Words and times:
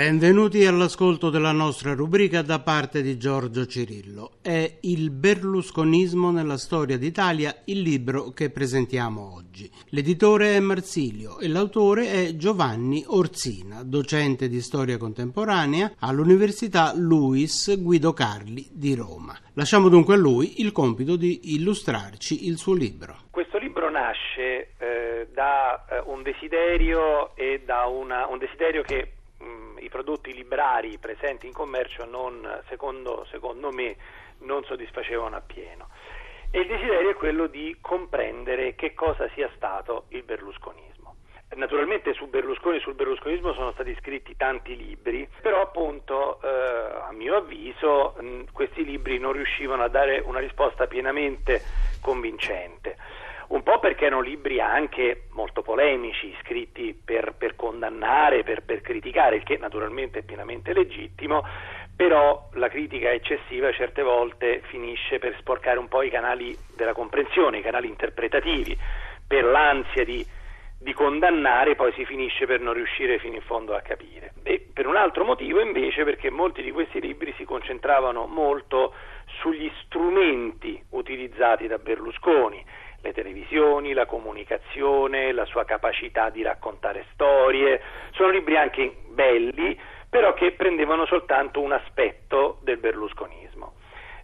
Benvenuti 0.00 0.64
all'ascolto 0.64 1.28
della 1.28 1.52
nostra 1.52 1.92
rubrica 1.92 2.40
da 2.40 2.58
parte 2.60 3.02
di 3.02 3.18
Giorgio 3.18 3.66
Cirillo. 3.66 4.30
È 4.40 4.78
Il 4.80 5.10
berlusconismo 5.10 6.30
nella 6.30 6.56
storia 6.56 6.96
d'Italia 6.96 7.54
il 7.66 7.82
libro 7.82 8.30
che 8.30 8.48
presentiamo 8.48 9.34
oggi. 9.34 9.70
L'editore 9.90 10.56
è 10.56 10.60
Marsilio 10.60 11.38
e 11.38 11.48
l'autore 11.48 12.06
è 12.06 12.34
Giovanni 12.36 13.04
Orsina, 13.08 13.82
docente 13.84 14.48
di 14.48 14.62
storia 14.62 14.96
contemporanea 14.96 15.92
all'Università 15.98 16.94
Luis 16.96 17.78
Guido 17.78 18.14
Carli 18.14 18.70
di 18.72 18.94
Roma. 18.94 19.36
Lasciamo 19.52 19.90
dunque 19.90 20.14
a 20.14 20.16
lui 20.16 20.62
il 20.62 20.72
compito 20.72 21.16
di 21.16 21.52
illustrarci 21.56 22.46
il 22.46 22.56
suo 22.56 22.72
libro. 22.72 23.28
Questo 23.30 23.58
libro 23.58 23.90
nasce 23.90 24.70
eh, 24.78 25.28
da 25.34 25.84
eh, 25.90 26.02
un 26.06 26.22
desiderio 26.22 27.36
e 27.36 27.60
da 27.66 27.84
una, 27.84 28.26
un 28.28 28.38
desiderio 28.38 28.80
che 28.80 29.16
i 29.80 29.88
prodotti 29.88 30.32
librari 30.32 30.98
presenti 30.98 31.46
in 31.46 31.52
commercio 31.52 32.04
non, 32.04 32.62
secondo, 32.68 33.26
secondo 33.30 33.70
me 33.70 33.96
non 34.38 34.64
soddisfacevano 34.64 35.36
appieno. 35.36 35.88
E 36.50 36.60
il 36.60 36.66
desiderio 36.66 37.10
è 37.10 37.14
quello 37.14 37.46
di 37.46 37.76
comprendere 37.80 38.74
che 38.74 38.94
cosa 38.94 39.28
sia 39.34 39.50
stato 39.54 40.04
il 40.08 40.22
berlusconismo. 40.22 40.88
Naturalmente 41.52 42.12
su 42.12 42.28
Berlusconi 42.28 42.76
e 42.76 42.80
sul 42.80 42.94
berlusconismo 42.94 43.52
sono 43.54 43.72
stati 43.72 43.94
scritti 43.98 44.36
tanti 44.36 44.76
libri, 44.76 45.28
però 45.42 45.62
appunto 45.62 46.40
eh, 46.42 46.46
a 46.48 47.10
mio 47.12 47.36
avviso 47.36 48.14
mh, 48.20 48.52
questi 48.52 48.84
libri 48.84 49.18
non 49.18 49.32
riuscivano 49.32 49.82
a 49.82 49.88
dare 49.88 50.20
una 50.20 50.38
risposta 50.38 50.86
pienamente 50.86 51.60
convincente 52.00 52.96
un 53.50 53.62
po' 53.62 53.78
perché 53.80 54.06
erano 54.06 54.20
libri 54.20 54.60
anche 54.60 55.24
molto 55.30 55.62
polemici, 55.62 56.34
scritti 56.42 56.94
per, 56.94 57.34
per 57.36 57.56
condannare, 57.56 58.44
per, 58.44 58.62
per, 58.62 58.80
criticare, 58.80 59.36
il 59.36 59.42
che 59.42 59.56
naturalmente 59.56 60.20
è 60.20 60.22
pienamente 60.22 60.72
legittimo, 60.72 61.44
però 61.96 62.48
la 62.52 62.68
critica 62.68 63.10
eccessiva 63.10 63.72
certe 63.72 64.02
volte 64.02 64.62
finisce 64.66 65.18
per 65.18 65.36
sporcare 65.38 65.78
un 65.78 65.88
po' 65.88 66.02
i 66.02 66.10
canali 66.10 66.56
della 66.76 66.92
comprensione, 66.92 67.58
i 67.58 67.62
canali 67.62 67.88
interpretativi, 67.88 68.76
per 69.26 69.44
l'ansia 69.44 70.04
di, 70.04 70.24
di 70.78 70.92
condannare 70.92 71.74
poi 71.74 71.92
si 71.94 72.04
finisce 72.04 72.46
per 72.46 72.60
non 72.60 72.74
riuscire 72.74 73.18
fino 73.18 73.34
in 73.34 73.42
fondo 73.42 73.74
a 73.74 73.80
capire. 73.80 74.32
E 74.44 74.64
per 74.72 74.86
un 74.86 74.94
altro 74.94 75.24
motivo 75.24 75.60
invece 75.60 76.04
perché 76.04 76.30
molti 76.30 76.62
di 76.62 76.70
questi 76.70 77.00
libri 77.00 77.34
si 77.36 77.44
concentravano 77.44 78.26
molto 78.26 78.94
sugli 79.40 79.70
strumenti 79.84 80.80
utilizzati 80.90 81.66
da 81.66 81.78
Berlusconi 81.78 82.64
le 83.02 83.12
televisioni, 83.12 83.92
la 83.92 84.06
comunicazione, 84.06 85.32
la 85.32 85.44
sua 85.44 85.64
capacità 85.64 86.30
di 86.30 86.42
raccontare 86.42 87.06
storie. 87.12 87.80
Sono 88.12 88.30
libri 88.30 88.56
anche 88.56 88.96
belli, 89.08 89.78
però 90.08 90.34
che 90.34 90.52
prendevano 90.52 91.06
soltanto 91.06 91.60
un 91.60 91.72
aspetto 91.72 92.58
del 92.62 92.78
berlusconismo. 92.78 93.74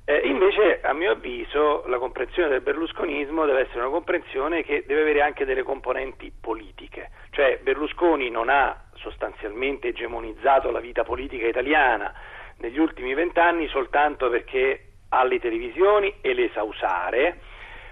Eh, 0.08 0.20
invece, 0.24 0.80
a 0.82 0.92
mio 0.92 1.10
avviso, 1.10 1.82
la 1.88 1.98
comprensione 1.98 2.48
del 2.48 2.60
berlusconismo 2.60 3.44
deve 3.44 3.62
essere 3.62 3.80
una 3.80 3.90
comprensione 3.90 4.62
che 4.62 4.84
deve 4.86 5.00
avere 5.00 5.20
anche 5.20 5.44
delle 5.44 5.64
componenti 5.64 6.32
politiche, 6.40 7.10
cioè 7.30 7.58
Berlusconi 7.60 8.30
non 8.30 8.48
ha 8.48 8.84
sostanzialmente 8.94 9.88
egemonizzato 9.88 10.70
la 10.70 10.78
vita 10.78 11.02
politica 11.02 11.48
italiana 11.48 12.14
negli 12.58 12.78
ultimi 12.78 13.14
vent'anni 13.14 13.66
soltanto 13.66 14.30
perché 14.30 14.92
ha 15.08 15.24
le 15.24 15.40
televisioni 15.40 16.14
e 16.20 16.34
le 16.34 16.50
sa 16.52 16.62
usare, 16.62 17.40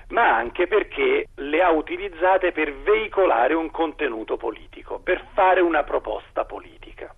ma 0.09 0.37
anche 0.37 0.67
perché 0.67 1.29
le 1.37 1.63
ha 1.63 1.71
utilizzate 1.71 2.53
per 2.53 2.73
veicolare 2.75 3.55
un 3.55 3.71
contenuto 3.71 4.37
politico, 4.37 5.01
per 5.01 5.25
fare 5.33 5.61
una 5.61 5.83
proposta 5.83 6.45
politica. 6.45 7.15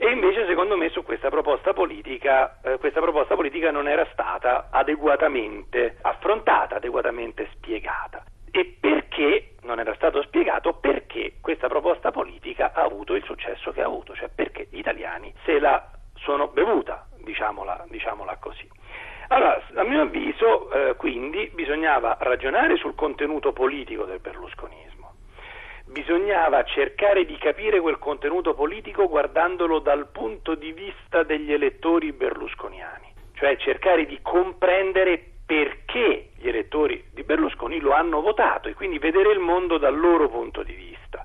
E 0.00 0.10
invece 0.10 0.46
secondo 0.46 0.76
me 0.76 0.90
su 0.90 1.02
questa 1.02 1.28
proposta 1.28 1.72
politica, 1.72 2.60
eh, 2.62 2.78
questa 2.78 3.00
proposta 3.00 3.34
politica 3.34 3.72
non 3.72 3.88
era 3.88 4.06
stata 4.12 4.68
adeguatamente 4.70 5.96
affrontata, 6.02 6.76
adeguatamente 6.76 7.48
spiegata. 7.54 8.22
E 8.52 8.76
perché 8.78 9.56
non 9.62 9.80
era 9.80 9.92
stato 9.96 10.22
spiegato 10.22 10.74
perché 10.74 11.34
questa 11.40 11.66
proposta 11.66 12.12
politica 12.12 12.72
ha 12.72 12.82
avuto 12.82 13.16
il 13.16 13.24
successo 13.24 13.72
che 13.72 13.82
ha 13.82 13.86
avuto, 13.86 14.14
cioè 14.14 14.28
perché 14.32 14.68
gli 14.70 14.78
italiani 14.78 15.34
se 15.44 15.58
la 15.58 15.84
sono 16.14 16.46
bevuta, 16.46 17.08
diciamola, 17.24 17.84
diciamola 17.88 18.36
così. 18.36 18.68
Allora, 19.28 19.62
a 19.74 19.82
mio 19.82 20.02
avviso, 20.02 20.70
eh, 20.70 20.96
quindi, 20.96 21.50
bisognava 21.52 22.16
ragionare 22.20 22.76
sul 22.76 22.94
contenuto 22.94 23.52
politico 23.52 24.04
del 24.04 24.20
berlusconismo. 24.20 25.16
Bisognava 25.86 26.64
cercare 26.64 27.26
di 27.26 27.36
capire 27.36 27.80
quel 27.80 27.98
contenuto 27.98 28.54
politico 28.54 29.06
guardandolo 29.06 29.80
dal 29.80 30.08
punto 30.08 30.54
di 30.54 30.72
vista 30.72 31.24
degli 31.24 31.52
elettori 31.52 32.12
berlusconiani, 32.12 33.12
cioè 33.34 33.56
cercare 33.58 34.06
di 34.06 34.18
comprendere 34.22 35.22
perché 35.44 36.30
gli 36.36 36.48
elettori 36.48 37.04
di 37.12 37.22
Berlusconi 37.22 37.80
lo 37.80 37.92
hanno 37.92 38.20
votato 38.20 38.68
e 38.68 38.74
quindi 38.74 38.98
vedere 38.98 39.32
il 39.32 39.38
mondo 39.38 39.78
dal 39.78 39.98
loro 39.98 40.28
punto 40.28 40.62
di 40.62 40.74
vista 40.74 41.24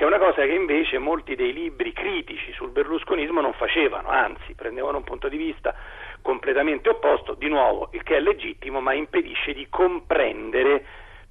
che 0.00 0.06
è 0.06 0.08
una 0.08 0.18
cosa 0.18 0.46
che 0.46 0.54
invece 0.54 0.96
molti 0.96 1.34
dei 1.34 1.52
libri 1.52 1.92
critici 1.92 2.54
sul 2.54 2.70
berlusconismo 2.70 3.42
non 3.42 3.52
facevano, 3.52 4.08
anzi 4.08 4.54
prendevano 4.54 4.96
un 4.96 5.04
punto 5.04 5.28
di 5.28 5.36
vista 5.36 5.74
completamente 6.22 6.88
opposto, 6.88 7.34
di 7.34 7.48
nuovo 7.48 7.88
il 7.92 8.02
che 8.02 8.16
è 8.16 8.20
legittimo 8.20 8.80
ma 8.80 8.92
impedisce 8.92 9.52
di 9.52 9.66
comprendere 9.68 10.84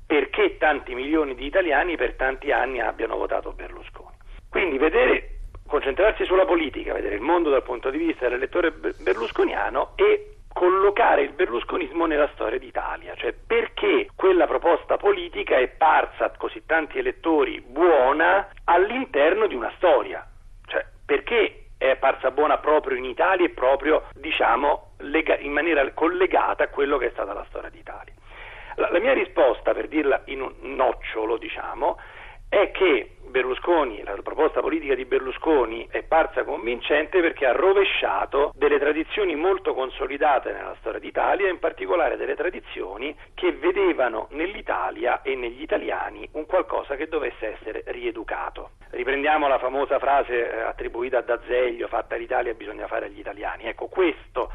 perché 0.06 0.58
tanti 0.58 0.96
milioni 0.96 1.36
di 1.36 1.46
italiani 1.46 1.96
per 1.96 2.16
tanti 2.16 2.52
anni 2.52 2.80
abbiano 2.82 3.16
votato 3.16 3.52
Berlusconi. 3.52 4.18
Quindi 4.50 4.80
vedere, 4.80 5.42
concentrarsi 5.68 6.26
sulla 6.26 6.46
politica, 6.46 6.94
vedere 6.94 7.16
il 7.16 7.22
mondo 7.22 7.52
dal 7.52 7.62
punto 7.62 7.92
di 7.92 8.00
vista 8.00 8.28
dell'elettore 8.28 8.72
berlusconiano 8.72 9.92
e 9.96 10.38
collocare 10.52 11.22
il 11.22 11.34
berlusconismo 11.34 12.08
nella 12.08 12.30
storia 12.34 12.58
d'Italia, 12.58 13.14
cioè 13.16 13.34
perché 13.34 14.10
quella 14.16 14.48
proposta 14.48 14.98
politica 14.98 15.58
è 15.58 15.68
parsa 15.68 16.26
a 16.26 16.32
così 16.36 16.66
tanti 16.66 16.98
elettori 16.98 17.62
buona 17.62 18.50
all'interno 18.64 19.46
di 19.46 19.54
una 19.54 19.72
storia, 19.78 20.28
cioè 20.66 20.84
perché 21.06 21.69
è 21.80 21.96
parsa 21.96 22.30
buona 22.32 22.58
proprio 22.58 22.98
in 22.98 23.06
Italia 23.06 23.46
e 23.46 23.52
proprio, 23.52 24.04
diciamo, 24.16 24.92
lega- 24.98 25.38
in 25.38 25.54
maniera 25.54 25.90
collegata 25.94 26.66
a 26.66 26.68
quello 26.68 26.98
che 26.98 27.08
è 27.08 27.12
stata 27.12 27.32
la 27.32 27.46
storia 27.48 27.70
d'Italia. 27.70 28.14
La, 28.76 28.92
la 28.92 29.00
mia 29.00 29.14
risposta, 29.14 29.74
per 29.74 29.88
dirla 29.88 30.22
in 30.26 30.42
un 30.42 30.54
nocciolo, 30.76 31.38
diciamo, 31.38 31.98
è 32.50 32.72
che 32.72 33.16
Berlusconi, 33.30 34.04
la 34.04 34.18
proposta 34.24 34.60
politica 34.60 34.96
di 34.96 35.06
Berlusconi 35.06 35.88
è 35.90 36.04
parsa 36.04 36.44
convincente 36.44 37.22
perché 37.22 37.46
ha 37.46 37.52
rovesciato 37.52 38.52
delle 38.56 38.80
tradizioni 38.80 39.36
molto 39.36 39.74
consolidate 39.74 40.52
nella 40.52 40.76
storia 40.80 41.00
d'Italia, 41.00 41.50
in 41.50 41.60
particolare 41.60 42.18
delle 42.18 42.36
tradizioni 42.36 43.16
che 43.34 43.52
vedevano 43.54 44.28
nell'Italia 44.32 45.22
e 45.22 45.36
negli 45.36 45.62
italiani 45.62 46.28
un 46.34 46.46
qualcosa 46.46 46.96
che 46.96 47.08
dovesse 47.08 47.58
essere 47.60 47.84
rieducato. 47.88 48.72
Riprendiamo 48.90 49.48
la 49.48 49.60
famosa 49.60 50.00
frase 50.00 50.52
eh, 50.52 50.62
attribuita 50.62 51.20
a 51.20 51.22
D'Azeglio, 51.22 51.88
fatta 51.88 52.16
l'Italia 52.16 52.54
bisogna 52.54 52.88
fare 52.88 53.06
agli 53.06 53.20
italiani. 53.20 53.66
Ecco, 53.66 53.88
questo 53.88 54.52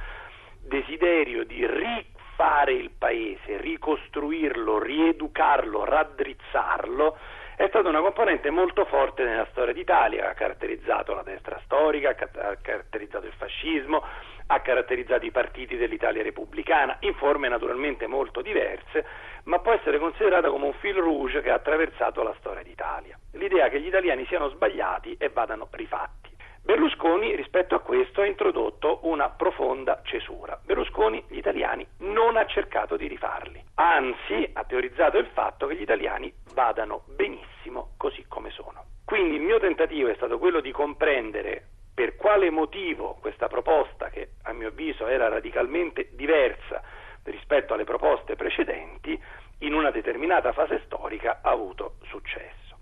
desiderio 0.60 1.44
di 1.44 1.64
rifare 1.66 2.72
il 2.72 2.90
paese, 2.90 3.58
ricostruirlo, 3.58 4.78
rieducarlo, 4.78 5.84
raddrizzarlo, 5.84 7.16
è 7.56 7.68
stata 7.68 7.88
una 7.88 8.00
componente 8.00 8.50
molto 8.50 8.84
forte 8.84 9.22
nella 9.22 9.46
storia 9.50 9.72
d'Italia, 9.72 10.30
ha 10.30 10.34
caratterizzato 10.34 11.14
la 11.14 11.22
destra 11.22 11.60
storica, 11.64 12.10
ha 12.10 12.56
caratterizzato 12.60 13.26
il 13.26 13.32
fascismo, 13.36 14.02
ha 14.46 14.60
caratterizzato 14.60 15.24
i 15.24 15.30
partiti 15.30 15.76
dell'Italia 15.76 16.22
repubblicana, 16.22 16.96
in 17.00 17.14
forme 17.14 17.48
naturalmente 17.48 18.06
molto 18.06 18.42
diverse, 18.42 19.06
ma 19.44 19.60
può 19.60 19.72
essere 19.72 19.98
considerata 19.98 20.50
come 20.50 20.66
un 20.66 20.74
fil 20.74 20.96
rouge 20.96 21.42
che 21.42 21.50
ha 21.50 21.54
attraversato 21.54 22.22
la 22.22 22.34
storia 22.38 22.62
d'Italia. 22.62 23.18
L'idea 23.32 23.68
che 23.68 23.80
gli 23.80 23.86
italiani 23.86 24.26
siano 24.26 24.48
sbagliati 24.48 25.16
e 25.18 25.28
vadano 25.28 25.68
rifatti. 25.70 26.32
Berlusconi 26.64 27.36
rispetto 27.36 27.74
a 27.74 27.80
questo 27.80 28.22
ha 28.22 28.26
introdotto 28.26 29.00
una 29.02 29.28
profonda 29.28 30.00
cesura. 30.02 30.58
Berlusconi 30.64 31.22
gli 31.28 31.36
italiani 31.36 31.86
non 31.98 32.38
ha 32.38 32.46
cercato 32.46 32.96
di 32.96 33.06
rifarli, 33.06 33.62
anzi 33.74 34.48
ha 34.50 34.64
teorizzato 34.64 35.18
il 35.18 35.26
fatto 35.26 35.66
che 35.66 35.76
gli 35.76 35.82
italiani 35.82 36.32
vadano 36.54 37.02
benissimo 37.08 37.90
così 37.98 38.24
come 38.26 38.50
sono. 38.50 38.84
Quindi 39.04 39.36
il 39.36 39.42
mio 39.42 39.58
tentativo 39.58 40.08
è 40.08 40.14
stato 40.14 40.38
quello 40.38 40.60
di 40.60 40.72
comprendere 40.72 41.66
per 41.92 42.16
quale 42.16 42.50
motivo 42.50 43.18
questa 43.20 43.48
proposta, 43.48 44.08
che 44.08 44.30
a 44.44 44.52
mio 44.52 44.68
avviso 44.68 45.06
era 45.06 45.28
radicalmente 45.28 46.08
diversa 46.12 46.82
rispetto 47.24 47.74
alle 47.74 47.84
proposte 47.84 48.34
precedenti, 48.34 49.20
in 49.58 49.74
una 49.74 49.90
determinata 49.90 50.52
fase 50.52 50.82
storica 50.86 51.40
ha 51.42 51.50
avuto 51.50 51.96
successo. 52.04 52.78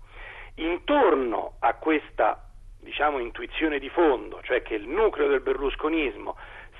Intorno 0.55 1.55
a 1.59 1.75
questa 1.75 2.49
diciamo, 2.79 3.19
intuizione 3.19 3.79
di 3.79 3.89
fondo, 3.89 4.41
cioè 4.43 4.61
che 4.61 4.75
il 4.75 4.87
nucleo 4.87 5.27
del 5.27 5.41
berlusconismo 5.41 6.37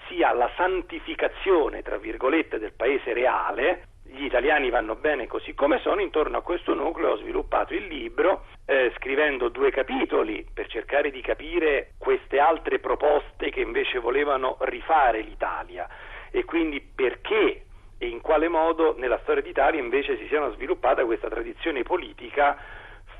sia 0.07 0.31
la 0.33 0.49
santificazione, 0.55 1.81
tra 1.81 1.97
virgolette, 1.97 2.59
del 2.59 2.73
paese 2.73 3.13
reale, 3.13 3.87
gli 4.13 4.25
italiani 4.25 4.69
vanno 4.69 4.95
bene 4.95 5.25
così 5.25 5.53
come 5.55 5.79
sono, 5.79 5.99
intorno 5.99 6.37
a 6.37 6.41
questo 6.41 6.73
nucleo 6.75 7.11
ho 7.11 7.17
sviluppato 7.17 7.73
il 7.73 7.87
libro 7.87 8.45
eh, 8.65 8.91
scrivendo 8.97 9.49
due 9.49 9.71
capitoli 9.71 10.45
per 10.53 10.67
cercare 10.67 11.09
di 11.09 11.21
capire 11.21 11.93
queste 11.97 12.39
altre 12.39 12.79
proposte 12.79 13.49
che 13.49 13.61
invece 13.61 13.99
volevano 13.99 14.57
rifare 14.61 15.21
l'Italia. 15.21 15.87
E 16.29 16.45
quindi 16.45 16.79
perché 16.79 17.65
e 17.97 18.07
in 18.07 18.21
quale 18.21 18.49
modo 18.49 18.95
nella 18.97 19.19
storia 19.23 19.41
d'Italia 19.41 19.79
invece 19.79 20.17
si 20.17 20.27
sia 20.27 20.51
sviluppata 20.51 21.05
questa 21.05 21.29
tradizione 21.29 21.83
politica 21.83 22.57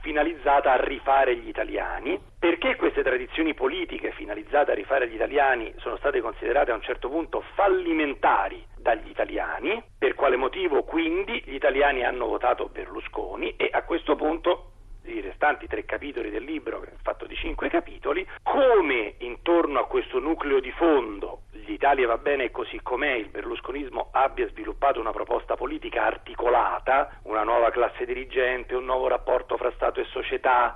finalizzata 0.04 0.74
a 0.74 0.84
rifare 0.84 1.36
gli 1.38 1.48
italiani. 1.48 2.20
Perché 2.38 2.76
queste 2.76 3.02
tradizioni 3.02 3.54
politiche 3.54 4.12
finalizzate 4.12 4.72
a 4.72 4.76
rifare 4.76 5.08
gli 5.08 5.16
italiani 5.16 5.74
sono 5.78 5.96
state 5.96 6.20
considerate 6.22 6.72
a 6.72 6.76
un 6.76 6.82
certo 6.82 7.10
punto 7.10 7.42
fallimentari 7.56 8.64
dagli 8.78 9.10
italiani? 9.10 9.82
Per 9.98 10.14
quale 10.14 10.36
motivo 10.36 10.84
quindi 10.84 11.42
gli 11.46 11.56
italiani 11.56 12.04
hanno 12.04 12.28
votato 12.28 12.68
Berlusconi? 12.68 13.56
E 13.56 13.70
a 13.72 13.84
questo 13.84 14.16
punto 14.16 14.68
i 15.06 15.22
restanti 15.22 15.68
tre 15.68 15.86
capitoli 15.86 16.30
del 16.30 16.44
libro, 16.44 16.84
fatto 17.02 17.26
di 17.26 17.36
cinque 17.36 17.70
capitoli, 17.70 18.26
come 18.42 19.16
intorno 19.20 19.80
a 19.80 19.88
questo 19.88 20.20
nucleo 20.20 20.60
di 20.60 20.72
fondo 20.72 21.44
l'Italia 21.66 22.08
va 22.08 22.18
bene 22.18 22.52
così 22.52 22.80
com'è, 22.82 23.12
il 23.12 23.30
berlusconismo 23.30 24.10
abbia 24.12 24.48
sviluppato 24.50 25.00
una 25.00 25.12
proposta 25.12 25.56
politica 25.56 26.06
articolata, 26.06 27.20
nuova 27.44 27.70
classe 27.72 28.06
dirigente, 28.06 28.76
un 28.76 28.86
nuovo 28.86 29.08
rapporto 29.08 29.58
fra 29.58 29.72
Stato 29.76 30.00
e 30.00 30.06
società, 30.06 30.76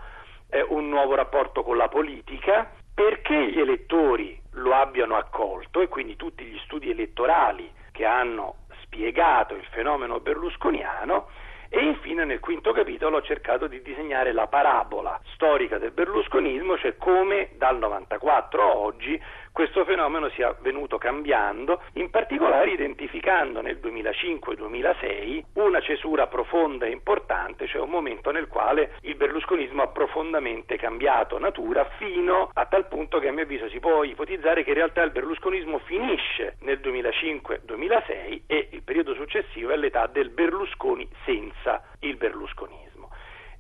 eh, 0.50 0.66
un 0.70 0.90
nuovo 0.90 1.16
rapporto 1.16 1.64
con 1.64 1.78
la 1.78 1.88
politica, 1.88 2.72
perché 2.94 3.52
gli 3.52 3.60
elettori 3.60 4.40
lo 4.54 4.74
abbiano 4.74 5.16
accolto 5.16 5.82
e 5.82 5.88
quindi 5.88 6.16
tutti 6.16 6.44
gli 6.44 6.58
studi 6.64 6.90
elettorali 6.90 7.72
che 7.92 8.06
hanno 8.06 8.66
spiegato 8.82 9.54
il 9.54 9.66
fenomeno 9.72 10.20
berlusconiano 10.20 11.28
e 11.70 11.84
infine 11.84 12.24
nel 12.24 12.40
quinto 12.40 12.72
capitolo 12.72 13.18
ho 13.18 13.22
cercato 13.22 13.68
di 13.68 13.82
disegnare 13.82 14.32
la 14.32 14.48
parabola 14.48 15.20
storica 15.34 15.78
del 15.78 15.92
berlusconismo, 15.92 16.78
cioè 16.78 16.96
come 16.96 17.50
dal 17.58 17.78
94 17.78 18.62
a 18.64 18.76
oggi 18.76 19.22
questo 19.58 19.86
fenomeno 19.86 20.30
sia 20.30 20.56
venuto 20.60 21.00
cambiando, 21.00 21.82
in 21.94 22.12
particolare 22.12 22.70
identificando 22.70 23.60
nel 23.60 23.80
2005-2006 23.82 25.46
una 25.54 25.82
cesura 25.82 26.28
profonda 26.28 26.86
e 26.86 26.92
importante, 26.92 27.66
cioè 27.66 27.82
un 27.82 27.90
momento 27.90 28.30
nel 28.30 28.50
quale 28.50 28.92
il 29.02 29.16
berlusconismo 29.16 29.82
ha 29.82 29.88
profondamente 29.88 30.78
cambiato 30.78 31.40
natura 31.40 31.90
fino 31.98 32.52
a 32.54 32.66
tal 32.68 32.88
punto 32.88 33.18
che 33.18 33.30
a 33.30 33.32
mio 33.32 33.46
avviso 33.46 33.68
si 33.70 33.80
può 33.80 34.04
ipotizzare 34.04 34.64
che 34.64 34.70
in 34.70 34.76
realtà 34.76 35.02
il 35.02 35.10
berlusconismo 35.10 35.80
finisce 35.80 36.58
nel 36.60 36.78
2005-2006 36.78 38.42
e 38.46 38.68
il 38.74 38.84
periodo 38.84 39.16
successivo 39.16 39.72
è 39.72 39.76
l'età 39.76 40.06
del 40.06 40.30
Berlusconi 40.30 41.10
senza 41.26 41.82
il 42.02 42.16
berlusconismo. 42.16 42.97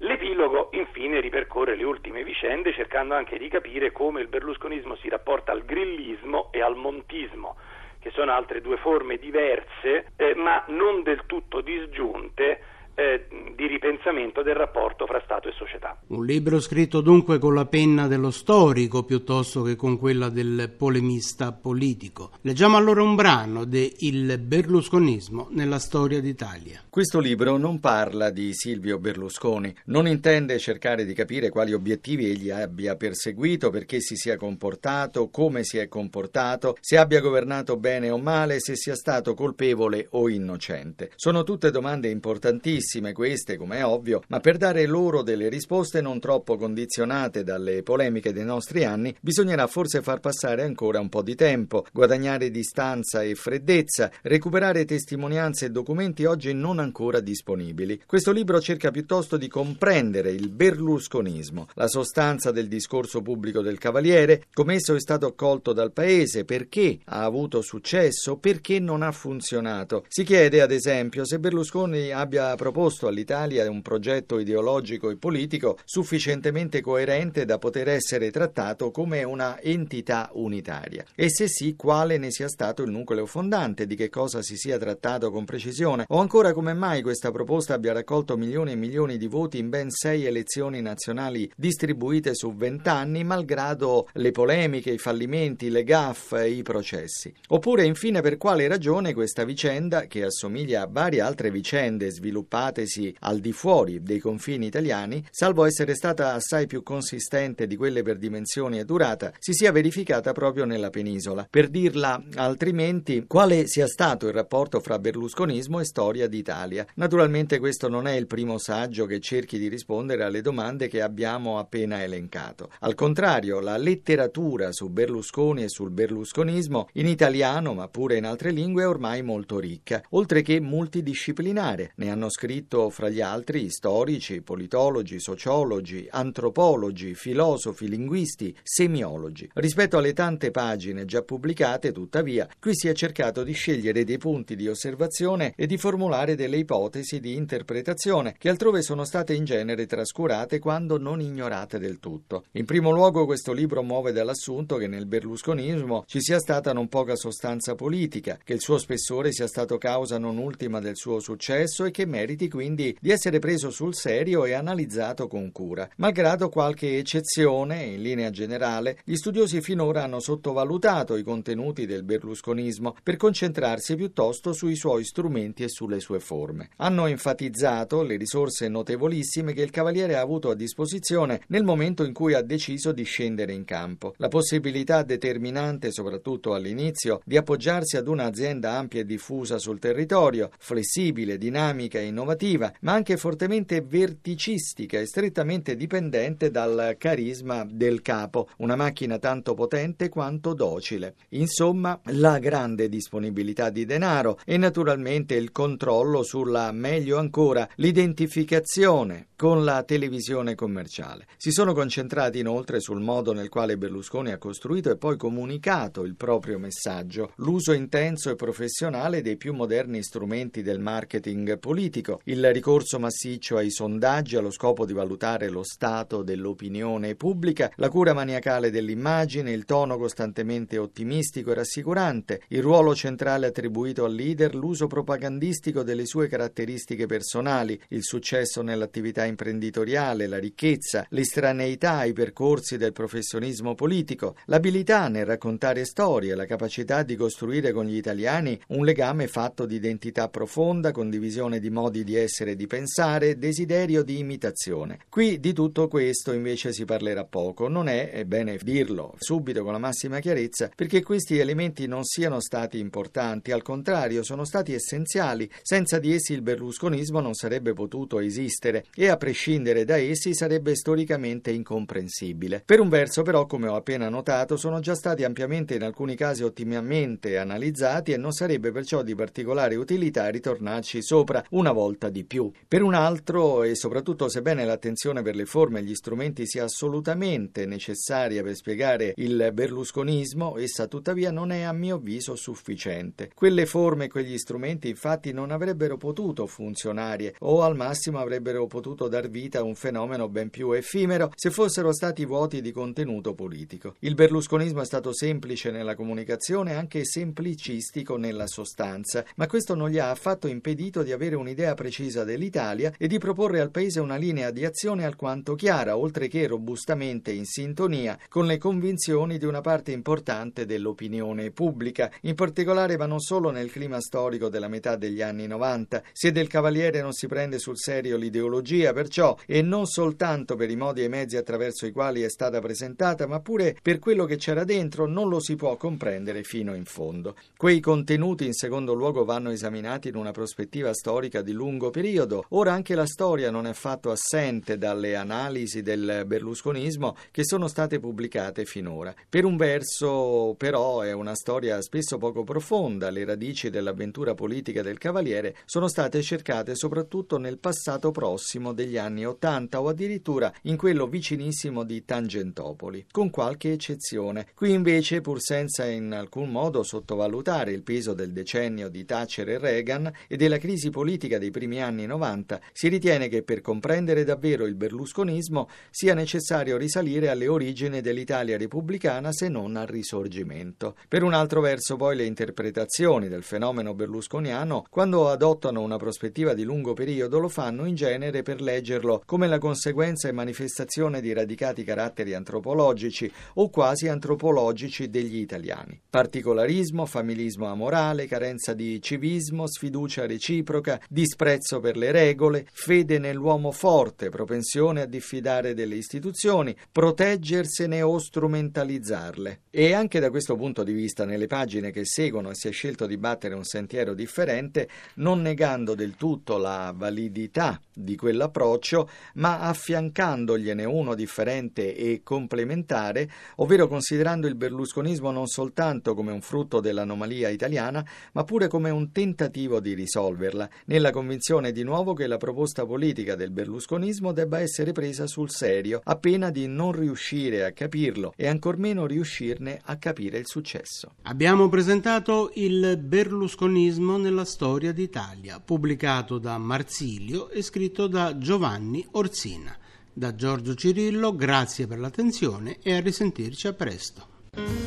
L'epilogo 0.01 0.69
infine 0.73 1.19
ripercorre 1.19 1.75
le 1.75 1.83
ultime 1.83 2.23
vicende 2.23 2.71
cercando 2.73 3.15
anche 3.15 3.37
di 3.39 3.49
capire 3.49 3.91
come 3.91 4.21
il 4.21 4.27
berlusconismo 4.27 4.95
si 4.97 5.09
rapporta 5.09 5.51
al 5.51 5.65
grillismo 5.65 6.49
e 6.51 6.61
al 6.61 6.75
montismo, 6.75 7.55
che 7.99 8.11
sono 8.11 8.31
altre 8.31 8.61
due 8.61 8.77
forme 8.77 9.17
diverse 9.17 10.11
eh, 10.15 10.35
ma 10.35 10.63
non 10.67 11.01
del 11.01 11.23
tutto 11.25 11.61
disgiunte 11.61 12.61
eh, 12.97 13.27
di 13.55 13.67
ripensamento 13.67 14.41
del 14.41 14.55
rapporto 14.55 15.05
fra 15.05 15.21
Stato 15.23 15.47
e 15.47 15.51
società. 15.51 15.95
Un 16.07 16.25
libro 16.25 16.59
scritto 16.59 17.01
dunque 17.01 17.37
con 17.37 17.53
la 17.53 17.67
penna 17.67 18.07
dello 18.07 18.31
storico 18.31 19.03
piuttosto 19.03 19.61
che 19.61 19.75
con 19.75 19.99
quella 19.99 20.29
del 20.29 20.73
polemista 20.75 21.51
politico. 21.51 22.31
Leggiamo 22.41 22.75
allora 22.75 23.03
un 23.03 23.13
brano 23.13 23.65
de 23.65 23.93
Il 23.99 24.39
berlusconismo 24.39 25.47
nella 25.51 25.77
storia 25.77 26.19
d'Italia. 26.21 26.81
Questo 26.89 27.19
libro 27.19 27.57
non 27.57 27.79
parla 27.79 28.31
di 28.31 28.51
Silvio 28.53 28.97
Berlusconi, 28.97 29.75
non 29.85 30.07
intende 30.07 30.57
cercare 30.57 31.05
di 31.05 31.13
capire 31.13 31.49
quali 31.49 31.73
obiettivi 31.73 32.25
egli 32.25 32.49
abbia 32.49 32.95
perseguito, 32.95 33.69
perché 33.69 34.01
si 34.01 34.15
sia 34.15 34.37
comportato, 34.37 35.29
come 35.29 35.63
si 35.63 35.77
è 35.77 35.87
comportato, 35.87 36.75
se 36.79 36.97
abbia 36.97 37.21
governato 37.21 37.77
bene 37.77 38.09
o 38.09 38.17
male, 38.17 38.59
se 38.59 38.75
sia 38.75 38.95
stato 38.95 39.35
colpevole 39.35 40.07
o 40.11 40.29
innocente. 40.29 41.11
Sono 41.15 41.43
tutte 41.43 41.69
domande 41.69 42.09
importantissime 42.09 42.85
complessissime 42.87 43.11
queste, 43.11 43.57
come 43.57 43.77
è 43.77 43.85
ovvio, 43.85 44.23
ma 44.29 44.39
per 44.39 44.57
dare 44.57 44.85
loro 44.85 45.21
delle 45.21 45.49
risposte 45.49 45.99
non 45.99 46.19
troppo 46.19 46.55
condizionate 46.55 47.43
dalle 47.43 47.83
polemiche 47.83 48.31
dei 48.31 48.45
nostri 48.45 48.85
anni, 48.85 49.13
bisognerà 49.19 49.67
forse 49.67 50.01
far 50.01 50.19
passare 50.19 50.63
ancora 50.63 50.99
un 50.99 51.09
po' 51.09 51.21
di 51.21 51.35
tempo, 51.35 51.85
guadagnare 51.91 52.49
distanza 52.49 53.21
e 53.21 53.35
freddezza, 53.35 54.09
recuperare 54.23 54.85
testimonianze 54.85 55.65
e 55.65 55.69
documenti 55.69 56.23
oggi 56.23 56.53
non 56.53 56.79
ancora 56.79 57.19
disponibili. 57.19 58.01
Questo 58.05 58.31
libro 58.31 58.61
cerca 58.61 58.91
piuttosto 58.91 59.35
di 59.35 59.49
comprendere 59.49 60.31
il 60.31 60.49
berlusconismo, 60.49 61.67
la 61.73 61.87
sostanza 61.87 62.51
del 62.51 62.67
discorso 62.67 63.21
pubblico 63.21 63.61
del 63.61 63.77
Cavaliere, 63.77 64.45
come 64.53 64.75
esso 64.75 64.95
è 64.95 64.99
stato 64.99 65.25
accolto 65.25 65.73
dal 65.73 65.91
Paese, 65.91 66.45
perché 66.45 66.99
ha 67.05 67.23
avuto 67.23 67.61
successo, 67.61 68.37
perché 68.37 68.79
non 68.79 69.01
ha 69.01 69.11
funzionato. 69.11 70.05
Si 70.07 70.23
chiede, 70.23 70.61
ad 70.61 70.71
esempio, 70.71 71.25
se 71.25 71.39
Berlusconi 71.39 72.11
abbia 72.11 72.55
proposto 72.55 72.75
proposto 72.77 73.07
all'Italia 73.07 73.67
un 73.71 73.81
progetto 73.81 74.37
ideologico 74.37 75.09
e 75.09 75.15
politico 75.15 75.79
sufficientemente 75.83 76.79
coerente 76.79 77.43
da 77.43 77.57
poter 77.57 77.87
essere 77.87 78.29
trattato 78.29 78.91
come 78.91 79.23
una 79.23 79.59
entità 79.59 80.29
unitaria. 80.33 81.03
E 81.15 81.31
se 81.31 81.47
sì, 81.47 81.75
quale 81.75 82.19
ne 82.19 82.29
sia 82.29 82.47
stato 82.47 82.83
il 82.83 82.91
nucleo 82.91 83.25
fondante, 83.25 83.87
di 83.87 83.95
che 83.95 84.09
cosa 84.09 84.43
si 84.43 84.55
sia 84.57 84.77
trattato 84.77 85.31
con 85.31 85.43
precisione, 85.43 86.05
o 86.09 86.19
ancora 86.19 86.53
come 86.53 86.75
mai 86.75 87.01
questa 87.01 87.31
proposta 87.31 87.73
abbia 87.73 87.93
raccolto 87.93 88.37
milioni 88.37 88.73
e 88.73 88.75
milioni 88.75 89.17
di 89.17 89.25
voti 89.25 89.57
in 89.57 89.69
ben 89.69 89.89
sei 89.89 90.25
elezioni 90.25 90.79
nazionali 90.79 91.51
distribuite 91.55 92.35
su 92.35 92.55
vent'anni, 92.55 93.23
malgrado 93.23 94.07
le 94.13 94.29
polemiche, 94.29 94.91
i 94.91 94.99
fallimenti, 94.99 95.71
le 95.71 95.83
gaffe 95.83 96.47
i 96.47 96.61
processi. 96.61 97.33
Oppure, 97.47 97.85
infine, 97.85 98.21
per 98.21 98.37
quale 98.37 98.67
ragione 98.67 99.15
questa 99.15 99.45
vicenda, 99.45 100.05
che 100.05 100.23
assomiglia 100.23 100.83
a 100.83 100.87
varie 100.87 101.21
altre 101.21 101.49
vicende 101.49 102.11
sviluppate 102.11 102.65
sviluppatesi 102.67 103.15
al 103.21 103.39
di 103.39 103.51
fuori 103.51 104.01
dei 104.03 104.19
confini 104.19 104.65
italiani, 104.67 105.23
salvo 105.31 105.65
essere 105.65 105.95
stata 105.95 106.33
assai 106.33 106.67
più 106.67 106.83
consistente 106.83 107.67
di 107.67 107.75
quelle 107.75 108.03
per 108.03 108.17
dimensioni 108.17 108.79
e 108.79 108.85
durata, 108.85 109.31
si 109.39 109.53
sia 109.53 109.71
verificata 109.71 110.31
proprio 110.33 110.65
nella 110.65 110.89
penisola. 110.89 111.47
Per 111.49 111.69
dirla 111.69 112.21
altrimenti, 112.35 113.25
quale 113.27 113.67
sia 113.67 113.87
stato 113.87 114.27
il 114.27 114.33
rapporto 114.33 114.79
fra 114.79 114.99
berlusconismo 114.99 115.79
e 115.79 115.85
storia 115.85 116.27
d'Italia. 116.27 116.85
Naturalmente 116.95 117.59
questo 117.59 117.87
non 117.87 118.07
è 118.07 118.13
il 118.13 118.27
primo 118.27 118.57
saggio 118.57 119.05
che 119.05 119.19
cerchi 119.19 119.57
di 119.57 119.67
rispondere 119.67 120.23
alle 120.23 120.41
domande 120.41 120.87
che 120.87 121.01
abbiamo 121.01 121.59
appena 121.59 122.03
elencato. 122.03 122.69
Al 122.79 122.95
contrario, 122.95 123.59
la 123.59 123.77
letteratura 123.77 124.71
su 124.71 124.89
Berlusconi 124.89 125.63
e 125.63 125.69
sul 125.69 125.91
berlusconismo, 125.91 126.89
in 126.93 127.07
italiano 127.07 127.73
ma 127.73 127.87
pure 127.87 128.17
in 128.17 128.25
altre 128.25 128.51
lingue, 128.51 128.83
è 128.83 128.87
ormai 128.87 129.21
molto 129.21 129.59
ricca, 129.59 130.01
oltre 130.11 130.41
che 130.41 130.59
multidisciplinare. 130.59 131.93
Ne 131.95 132.09
hanno 132.09 132.29
scritto 132.29 132.56
scritto 132.57 132.89
fra 132.89 133.09
gli 133.09 133.21
altri 133.21 133.69
storici, 133.69 134.41
politologi, 134.41 135.19
sociologi, 135.19 136.07
antropologi, 136.09 137.13
filosofi, 137.13 137.87
linguisti, 137.87 138.55
semiologi. 138.63 139.47
Rispetto 139.53 139.97
alle 139.97 140.13
tante 140.13 140.49
pagine 140.49 141.05
già 141.05 141.21
pubblicate, 141.21 141.91
tuttavia, 141.91 142.47
qui 142.59 142.71
si 142.73 142.87
è 142.87 142.93
cercato 142.93 143.43
di 143.43 143.53
scegliere 143.53 144.03
dei 144.03 144.17
punti 144.17 144.55
di 144.55 144.67
osservazione 144.67 145.53
e 145.55 145.67
di 145.67 145.77
formulare 145.77 146.35
delle 146.35 146.57
ipotesi 146.57 147.19
di 147.19 147.35
interpretazione 147.35 148.33
che 148.37 148.49
altrove 148.49 148.81
sono 148.81 149.03
state 149.03 149.33
in 149.35 149.45
genere 149.45 149.85
trascurate 149.85 150.57
quando 150.57 150.97
non 150.97 151.21
ignorate 151.21 151.77
del 151.77 151.99
tutto. 151.99 152.45
In 152.53 152.65
primo 152.65 152.89
luogo 152.89 153.25
questo 153.25 153.53
libro 153.53 153.83
muove 153.83 154.11
dall'assunto 154.13 154.77
che 154.77 154.87
nel 154.87 155.05
berlusconismo 155.05 156.05
ci 156.07 156.21
sia 156.21 156.39
stata 156.39 156.73
non 156.73 156.87
poca 156.87 157.15
sostanza 157.15 157.75
politica, 157.75 158.39
che 158.43 158.53
il 158.53 158.61
suo 158.61 158.79
spessore 158.79 159.31
sia 159.31 159.47
stato 159.47 159.77
causa 159.77 160.17
non 160.17 160.37
ultima 160.37 160.79
del 160.79 160.95
suo 160.95 161.19
successo 161.19 161.85
e 161.85 161.91
che 161.91 162.05
meriti 162.07 162.36
meriti 162.37 162.47
quindi 162.49 162.95
di 163.01 163.09
essere 163.09 163.39
preso 163.39 163.71
sul 163.71 163.95
serio 163.95 164.45
e 164.45 164.53
analizzato 164.53 165.27
con 165.27 165.51
cura. 165.51 165.89
Malgrado 165.97 166.49
qualche 166.49 166.97
eccezione, 166.97 167.83
in 167.83 168.01
linea 168.01 168.29
generale, 168.29 168.99
gli 169.03 169.15
studiosi 169.15 169.61
finora 169.61 170.03
hanno 170.03 170.19
sottovalutato 170.19 171.17
i 171.17 171.23
contenuti 171.23 171.87
del 171.87 172.03
berlusconismo 172.03 172.95
per 173.01 173.17
concentrarsi 173.17 173.95
piuttosto 173.95 174.53
sui 174.53 174.75
suoi 174.75 175.03
strumenti 175.03 175.63
e 175.63 175.69
sulle 175.69 175.99
sue 175.99 176.19
forme. 176.19 176.69
Hanno 176.77 177.07
enfatizzato 177.07 178.03
le 178.03 178.17
risorse 178.17 178.67
notevolissime 178.67 179.53
che 179.53 179.63
il 179.63 179.71
Cavaliere 179.71 180.15
ha 180.15 180.21
avuto 180.21 180.51
a 180.51 180.55
disposizione 180.55 181.41
nel 181.47 181.63
momento 181.63 182.03
in 182.03 182.13
cui 182.13 182.35
ha 182.35 182.41
deciso 182.41 182.91
di 182.91 183.03
scendere 183.03 183.53
in 183.53 183.65
campo. 183.65 184.13
La 184.17 184.27
possibilità 184.27 185.01
determinante, 185.01 185.91
soprattutto 185.91 186.53
all'inizio, 186.53 187.21
di 187.25 187.37
appoggiarsi 187.37 187.97
ad 187.97 188.07
un'azienda 188.07 188.73
ampia 188.73 189.01
e 189.01 189.05
diffusa 189.05 189.57
sul 189.57 189.79
territorio, 189.79 190.51
flessibile, 190.59 191.37
dinamica 191.37 191.97
e 191.99 192.03
innovativa, 192.03 192.25
innovativa, 192.27 192.73
ma 192.81 192.93
anche 192.93 193.15
fortemente 193.15 193.81
verticistica 193.81 194.99
e 194.99 195.05
strettamente 195.05 195.75
dipendente 195.77 196.51
dal 196.51 196.95
carisma 196.97 197.65
del 197.69 198.01
capo, 198.01 198.49
una 198.57 198.75
macchina 198.75 199.17
tanto 199.17 199.53
potente 199.53 200.09
quanto 200.09 200.53
docile. 200.53 201.15
Insomma, 201.29 201.99
la 202.05 202.37
grande 202.39 202.89
disponibilità 202.89 203.69
di 203.69 203.85
denaro 203.85 204.39
e 204.45 204.57
naturalmente 204.57 205.35
il 205.35 205.51
controllo 205.51 206.23
sulla, 206.23 206.71
meglio 206.71 207.17
ancora, 207.17 207.67
l'identificazione 207.75 209.27
con 209.37 209.63
la 209.63 209.83
televisione 209.83 210.55
commerciale. 210.55 211.27
Si 211.37 211.51
sono 211.51 211.73
concentrati 211.73 212.39
inoltre 212.39 212.79
sul 212.79 212.99
modo 212.99 213.33
nel 213.33 213.49
quale 213.49 213.77
Berlusconi 213.77 214.31
ha 214.31 214.39
costruito 214.39 214.89
e 214.89 214.97
poi 214.97 215.15
comunicato 215.15 216.03
il 216.03 216.15
proprio 216.15 216.57
messaggio, 216.57 217.33
l'uso 217.35 217.71
intenso 217.71 218.31
e 218.31 218.35
professionale 218.35 219.21
dei 219.21 219.37
più 219.37 219.53
moderni 219.53 220.01
strumenti 220.01 220.63
del 220.63 220.79
marketing 220.79 221.59
politico, 221.59 222.16
il 222.25 222.51
ricorso 222.51 222.99
massiccio 222.99 223.57
ai 223.57 223.71
sondaggi 223.71 224.35
allo 224.35 224.51
scopo 224.51 224.85
di 224.85 224.93
valutare 224.93 225.49
lo 225.49 225.63
stato 225.63 226.23
dell'opinione 226.23 227.15
pubblica, 227.15 227.71
la 227.75 227.89
cura 227.89 228.13
maniacale 228.13 228.71
dell'immagine, 228.71 229.51
il 229.51 229.65
tono 229.65 229.97
costantemente 229.97 230.77
ottimistico 230.77 231.51
e 231.51 231.55
rassicurante, 231.55 232.41
il 232.49 232.61
ruolo 232.61 232.95
centrale 232.95 233.47
attribuito 233.47 234.05
al 234.05 234.13
leader, 234.13 234.55
l'uso 234.55 234.87
propagandistico 234.87 235.83
delle 235.83 236.05
sue 236.05 236.27
caratteristiche 236.27 237.05
personali, 237.05 237.79
il 237.89 238.03
successo 238.03 238.61
nell'attività 238.61 239.25
imprenditoriale, 239.25 240.27
la 240.27 240.39
ricchezza, 240.39 241.05
l'estraneità 241.09 241.97
ai 241.97 242.13
percorsi 242.13 242.77
del 242.77 242.93
professionismo 242.93 243.75
politico, 243.75 244.35
l'abilità 244.45 245.07
nel 245.07 245.25
raccontare 245.25 245.85
storie, 245.85 246.35
la 246.35 246.45
capacità 246.45 247.03
di 247.03 247.15
costruire 247.15 247.71
con 247.71 247.85
gli 247.85 247.95
italiani 247.95 248.59
un 248.69 248.83
legame 248.83 249.27
fatto 249.27 249.65
di 249.65 249.75
identità 249.75 250.29
profonda, 250.29 250.91
condivisione 250.91 251.59
di 251.59 251.69
modi 251.69 252.03
di 252.07 252.15
essere 252.15 252.55
di 252.55 252.67
pensare, 252.67 253.37
desiderio 253.37 254.01
di 254.01 254.17
imitazione. 254.17 254.99
Qui 255.09 255.41
di 255.41 255.51
tutto 255.51 255.89
questo 255.89 256.31
invece 256.31 256.71
si 256.71 256.85
parlerà 256.85 257.25
poco, 257.25 257.67
non 257.67 257.89
è, 257.89 258.11
è 258.11 258.23
bene 258.23 258.57
dirlo 258.63 259.15
subito 259.17 259.61
con 259.61 259.73
la 259.73 259.77
massima 259.77 260.19
chiarezza, 260.19 260.71
perché 260.73 261.03
questi 261.03 261.37
elementi 261.37 261.85
non 261.85 262.05
siano 262.05 262.39
stati 262.39 262.79
importanti, 262.79 263.51
al 263.51 263.61
contrario 263.61 264.23
sono 264.23 264.45
stati 264.45 264.73
essenziali, 264.73 265.51
senza 265.61 265.99
di 265.99 266.13
essi 266.13 266.31
il 266.31 266.41
berlusconismo 266.41 267.19
non 267.19 267.33
sarebbe 267.33 267.73
potuto 267.73 268.19
esistere 268.19 268.85
e 268.95 269.09
a 269.09 269.17
prescindere 269.17 269.83
da 269.83 269.97
essi 269.97 270.33
sarebbe 270.33 270.77
storicamente 270.77 271.51
incomprensibile. 271.51 272.63
Per 272.65 272.79
un 272.79 272.87
verso 272.87 273.21
però, 273.21 273.45
come 273.47 273.67
ho 273.67 273.75
appena 273.75 274.07
notato, 274.07 274.55
sono 274.55 274.79
già 274.79 274.95
stati 274.95 275.25
ampiamente 275.25 275.75
in 275.75 275.83
alcuni 275.83 276.15
casi 276.15 276.43
ottimamente 276.43 277.37
analizzati 277.37 278.13
e 278.13 278.17
non 278.17 278.31
sarebbe 278.31 278.71
perciò 278.71 279.03
di 279.03 279.13
particolare 279.13 279.75
utilità 279.75 280.29
ritornarci 280.29 281.01
sopra 281.01 281.43
una 281.49 281.73
volta 281.73 281.95
di 282.05 282.23
più. 282.23 282.51
Per 282.67 282.83
un 282.83 282.93
altro, 282.93 283.63
e 283.63 283.75
soprattutto 283.75 284.29
sebbene 284.29 284.63
l'attenzione 284.63 285.23
per 285.23 285.35
le 285.35 285.45
forme 285.45 285.79
e 285.79 285.83
gli 285.83 285.95
strumenti 285.95 286.45
sia 286.45 286.65
assolutamente 286.65 287.65
necessaria 287.65 288.43
per 288.43 288.55
spiegare 288.55 289.13
il 289.17 289.49
berlusconismo, 289.51 290.57
essa 290.57 290.87
tuttavia 290.87 291.31
non 291.31 291.51
è 291.51 291.61
a 291.61 291.73
mio 291.73 291.95
avviso 291.95 292.35
sufficiente. 292.35 293.31
Quelle 293.33 293.65
forme 293.65 294.05
e 294.05 294.09
quegli 294.09 294.37
strumenti 294.37 294.89
infatti 294.89 295.33
non 295.33 295.51
avrebbero 295.51 295.97
potuto 295.97 296.45
funzionare 296.45 297.35
o 297.39 297.63
al 297.63 297.75
massimo 297.75 298.19
avrebbero 298.19 298.67
potuto 298.67 299.07
dar 299.07 299.27
vita 299.27 299.59
a 299.59 299.63
un 299.63 299.75
fenomeno 299.75 300.29
ben 300.29 300.49
più 300.49 300.71
effimero 300.71 301.31
se 301.35 301.49
fossero 301.49 301.91
stati 301.91 302.25
vuoti 302.25 302.61
di 302.61 302.71
contenuto 302.71 303.33
politico. 303.33 303.95
Il 303.99 304.13
berlusconismo 304.13 304.81
è 304.81 304.85
stato 304.85 305.13
semplice 305.13 305.71
nella 305.71 305.95
comunicazione 305.95 306.71
e 306.71 306.75
anche 306.75 307.03
semplicistico 307.03 308.17
nella 308.17 308.47
sostanza, 308.47 309.25
ma 309.35 309.47
questo 309.47 309.75
non 309.75 309.89
gli 309.89 309.99
ha 309.99 310.11
affatto 310.11 310.47
impedito 310.47 311.03
di 311.03 311.11
avere 311.11 311.35
un'idea 311.35 311.73
precisa 311.73 311.86
dell'Italia 312.23 312.93
e 312.97 313.07
di 313.07 313.17
proporre 313.17 313.59
al 313.59 313.71
Paese 313.71 313.99
una 313.99 314.15
linea 314.15 314.51
di 314.51 314.65
azione 314.65 315.05
alquanto 315.05 315.55
chiara, 315.55 315.97
oltre 315.97 316.27
che 316.27 316.47
robustamente 316.47 317.31
in 317.31 317.45
sintonia 317.45 318.17
con 318.29 318.45
le 318.45 318.57
convinzioni 318.57 319.37
di 319.37 319.45
una 319.45 319.61
parte 319.61 319.91
importante 319.91 320.65
dell'opinione 320.65 321.51
pubblica, 321.51 322.11
in 322.21 322.35
particolare 322.35 322.97
ma 322.97 323.05
non 323.05 323.19
solo 323.19 323.49
nel 323.51 323.71
clima 323.71 324.01
storico 324.01 324.49
della 324.49 324.67
metà 324.67 324.95
degli 324.95 325.21
anni 325.21 325.47
90. 325.47 326.03
Se 326.11 326.31
del 326.31 326.47
Cavaliere 326.47 327.01
non 327.01 327.13
si 327.13 327.27
prende 327.27 327.59
sul 327.59 327.77
serio 327.77 328.17
l'ideologia, 328.17 328.93
perciò, 328.93 329.37
e 329.45 329.61
non 329.61 329.85
soltanto 329.85 330.55
per 330.55 330.69
i 330.69 330.75
modi 330.75 331.03
e 331.03 331.07
mezzi 331.07 331.37
attraverso 331.37 331.85
i 331.85 331.91
quali 331.91 332.21
è 332.21 332.29
stata 332.29 332.59
presentata, 332.59 333.27
ma 333.27 333.39
pure 333.39 333.77
per 333.81 333.99
quello 333.99 334.25
che 334.25 334.37
c'era 334.37 334.63
dentro, 334.63 335.05
non 335.05 335.29
lo 335.29 335.39
si 335.39 335.55
può 335.55 335.75
comprendere 335.77 336.43
fino 336.43 336.75
in 336.75 336.85
fondo. 336.85 337.35
Quei 337.55 337.79
contenuti, 337.79 338.45
in 338.45 338.53
secondo 338.53 338.93
luogo, 338.93 339.23
vanno 339.23 339.51
esaminati 339.51 340.09
in 340.09 340.15
una 340.15 340.31
prospettiva 340.31 340.93
storica 340.93 341.41
di 341.41 341.51
lungo 341.51 341.76
periodo. 341.91 342.45
Ora 342.49 342.73
anche 342.73 342.95
la 342.95 343.05
storia 343.05 343.51
non 343.51 343.65
è 343.67 343.69
affatto 343.69 344.11
assente 344.11 344.77
dalle 344.77 345.15
analisi 345.15 345.81
del 345.81 346.23
berlusconismo 346.25 347.15
che 347.31 347.43
sono 347.45 347.67
state 347.67 347.99
pubblicate 347.99 348.65
finora. 348.65 349.13
Per 349.29 349.45
un 349.45 349.55
verso, 349.57 350.55
però, 350.57 351.01
è 351.01 351.11
una 351.11 351.35
storia 351.35 351.81
spesso 351.81 352.17
poco 352.17 352.43
profonda. 352.43 353.09
Le 353.09 353.25
radici 353.25 353.69
dell'avventura 353.69 354.33
politica 354.33 354.81
del 354.81 354.97
Cavaliere 354.97 355.57
sono 355.65 355.87
state 355.87 356.21
cercate 356.21 356.75
soprattutto 356.75 357.37
nel 357.37 357.59
passato 357.59 358.11
prossimo 358.11 358.73
degli 358.73 358.97
anni 358.97 359.25
Ottanta 359.25 359.81
o 359.81 359.89
addirittura 359.89 360.51
in 360.63 360.77
quello 360.77 361.07
vicinissimo 361.07 361.83
di 361.83 362.05
Tangentopoli, 362.05 363.05
con 363.11 363.29
qualche 363.29 363.73
eccezione. 363.73 364.47
Qui 364.55 364.71
invece, 364.71 365.21
pur 365.21 365.41
senza 365.41 365.85
in 365.85 366.13
alcun 366.13 366.49
modo 366.49 366.83
sottovalutare 366.83 367.71
il 367.71 367.83
peso 367.83 368.13
del 368.13 368.31
decennio 368.31 368.87
di 368.87 369.03
Thatcher 369.03 369.49
e 369.49 369.57
Reagan 369.57 370.11
e 370.27 370.37
della 370.37 370.57
crisi 370.57 370.89
politica 370.89 371.37
dei 371.37 371.51
primi 371.51 371.66
anni 371.75 372.05
90, 372.05 372.59
si 372.71 372.87
ritiene 372.87 373.27
che 373.27 373.43
per 373.43 373.61
comprendere 373.61 374.23
davvero 374.23 374.65
il 374.65 374.75
berlusconismo 374.75 375.69
sia 375.91 376.13
necessario 376.13 376.77
risalire 376.77 377.29
alle 377.29 377.47
origini 377.47 378.01
dell'Italia 378.01 378.57
repubblicana 378.57 379.31
se 379.31 379.47
non 379.47 379.75
al 379.75 379.87
risorgimento. 379.87 380.95
Per 381.07 381.23
un 381.23 381.33
altro 381.33 381.61
verso 381.61 381.97
poi 381.97 382.15
le 382.15 382.25
interpretazioni 382.25 383.27
del 383.27 383.43
fenomeno 383.43 383.93
berlusconiano, 383.93 384.85
quando 384.89 385.29
adottano 385.29 385.81
una 385.81 385.97
prospettiva 385.97 386.53
di 386.53 386.63
lungo 386.63 386.93
periodo, 386.93 387.39
lo 387.39 387.49
fanno 387.49 387.85
in 387.85 387.95
genere 387.95 388.41
per 388.41 388.61
legge 388.61 388.75
leggerlo 388.77 389.21
come 389.25 389.47
la 389.47 389.57
conseguenza 389.57 390.27
e 390.27 390.31
manifestazione 390.31 391.19
di 391.19 391.33
radicati 391.33 391.83
caratteri 391.83 392.33
antropologici 392.33 393.31
o 393.55 393.69
quasi 393.69 394.07
antropologici 394.07 395.09
degli 395.09 395.37
italiani. 395.37 395.99
Particolarismo, 396.09 397.05
familismo 397.05 397.67
amorale, 397.67 398.27
carenza 398.27 398.73
di 398.73 399.01
civismo, 399.01 399.67
sfiducia 399.67 400.25
reciproca, 400.25 400.99
disprezzo 401.09 401.46
per 401.79 401.95
le 401.95 402.11
regole, 402.11 402.67
fede 402.71 403.19
nell'uomo 403.19 403.71
forte, 403.71 404.29
propensione 404.29 405.01
a 405.01 405.05
diffidare 405.05 405.73
delle 405.73 405.95
istituzioni, 405.95 406.75
proteggersene 406.91 408.01
o 408.01 408.19
strumentalizzarle. 408.19 409.61
E 409.69 409.93
anche 409.93 410.19
da 410.19 410.29
questo 410.29 410.55
punto 410.55 410.83
di 410.83 410.93
vista, 410.93 411.25
nelle 411.25 411.47
pagine 411.47 411.91
che 411.91 412.05
seguono 412.05 412.53
si 412.53 412.67
è 412.67 412.71
scelto 412.71 413.05
di 413.05 413.17
battere 413.17 413.55
un 413.55 413.63
sentiero 413.63 414.13
differente, 414.13 414.89
non 415.15 415.41
negando 415.41 415.95
del 415.95 416.15
tutto 416.15 416.57
la 416.57 416.93
validità 416.95 417.79
di 417.93 418.15
quell'approccio 418.15 418.55
approccio, 418.57 419.09
ma 419.35 419.59
affiancandogliene 419.59 420.83
uno 420.83 421.13
differente 421.15 421.95
e 421.95 422.21
complementare, 422.23 423.29
ovvero 423.57 423.87
considerando 423.87 424.47
il 424.47 424.55
berlusconismo 424.55 425.31
non 425.31 425.47
soltanto 425.47 426.13
come 426.13 426.31
un 426.31 426.41
frutto 426.41 426.79
dell'anomalia 426.79 427.49
italiana, 427.49 428.05
ma 428.33 428.43
pure 428.43 428.67
come 428.67 428.89
un 428.89 429.11
tentativo 429.11 429.79
di 429.79 429.93
risolverla, 429.93 430.69
nella 430.85 431.11
convinzione 431.11 431.35
di 431.71 431.83
nuovo 431.83 432.13
che 432.13 432.27
la 432.27 432.37
proposta 432.37 432.85
politica 432.85 433.35
del 433.35 433.51
berlusconismo 433.51 434.31
debba 434.31 434.59
essere 434.59 434.91
presa 434.91 435.27
sul 435.27 435.49
serio, 435.49 436.01
a 436.03 436.15
pena 436.15 436.49
di 436.49 436.67
non 436.67 436.91
riuscire 436.91 437.63
a 437.63 437.71
capirlo 437.71 438.33
e 438.35 438.47
ancor 438.47 438.77
meno 438.77 439.05
riuscirne 439.05 439.79
a 439.83 439.97
capire 439.97 440.39
il 440.39 440.47
successo. 440.47 441.13
Abbiamo 441.23 441.69
presentato 441.69 442.51
il 442.55 442.97
berlusconismo 442.97 444.17
nella 444.17 444.45
storia 444.45 444.91
d'Italia, 444.91 445.59
pubblicato 445.59 446.37
da 446.37 446.57
Marsilio 446.57 447.49
e 447.49 447.61
scritto 447.61 448.07
da 448.07 448.37
Giovanni 448.37 449.05
Orsina. 449.11 449.77
Da 450.11 450.33
Giorgio 450.33 450.73
Cirillo, 450.73 451.35
grazie 451.35 451.85
per 451.85 451.99
l'attenzione 451.99 452.77
e 452.81 452.95
a 452.95 452.99
risentirci 452.99 453.67
a 453.67 453.73
presto. 453.73 454.86